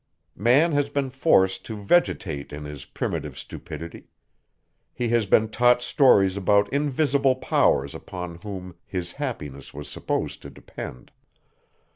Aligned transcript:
Man 0.35 0.71
has 0.71 0.89
been 0.89 1.11
forced 1.11 1.63
to 1.65 1.77
vegetate 1.77 2.51
in 2.51 2.65
his 2.65 2.85
primitive 2.85 3.37
stupidity: 3.37 4.05
he 4.91 5.09
has 5.09 5.27
been 5.27 5.47
taught 5.49 5.83
stories 5.83 6.35
about 6.35 6.67
invisible 6.73 7.35
powers 7.35 7.93
upon 7.93 8.39
whom 8.41 8.73
his 8.83 9.11
happiness 9.11 9.75
was 9.75 9.87
supposed 9.87 10.41
to 10.41 10.49
depend. 10.49 11.11